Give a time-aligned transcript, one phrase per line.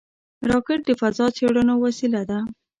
[0.49, 2.39] راکټ د فضا څېړنو وسیله ده